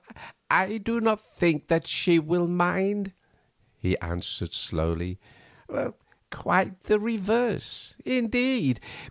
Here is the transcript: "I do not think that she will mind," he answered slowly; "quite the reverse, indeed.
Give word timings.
"I 0.49 0.79
do 0.79 0.99
not 0.99 1.19
think 1.21 1.67
that 1.67 1.85
she 1.85 2.17
will 2.17 2.47
mind," 2.47 3.13
he 3.77 3.95
answered 3.99 4.51
slowly; 4.51 5.19
"quite 6.31 6.85
the 6.85 6.99
reverse, 6.99 7.93
indeed. 8.03 8.79